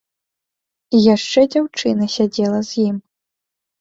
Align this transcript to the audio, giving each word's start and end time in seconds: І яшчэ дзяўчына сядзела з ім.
І 0.95 1.01
яшчэ 1.15 1.39
дзяўчына 1.55 2.03
сядзела 2.17 2.59
з 2.71 2.87
ім. 2.89 2.95